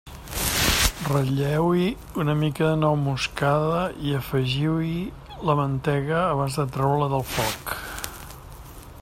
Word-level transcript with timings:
Ratlleu-hi 1.09 1.89
una 2.23 2.35
mica 2.39 2.65
de 2.69 2.79
nou 2.85 2.97
moscada 3.01 3.83
i 4.07 4.15
afegiu-hi 4.21 4.97
la 5.51 5.59
mantega 5.61 6.19
abans 6.31 6.59
de 6.63 6.69
treure-la 6.79 7.13
del 7.15 7.29
foc. 7.37 7.77